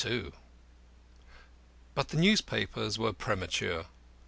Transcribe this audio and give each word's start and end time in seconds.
II 0.03 0.31
But 1.93 2.07
the 2.07 2.17
newspapers 2.17 2.97
were 2.97 3.13
premature. 3.13 3.85